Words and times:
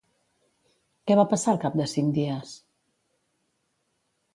Què 1.11 1.19
va 1.21 1.27
passar 1.35 1.53
al 1.53 1.61
cap 1.67 1.79
de 1.83 1.89
cinc 1.95 2.19
dies? 2.19 2.59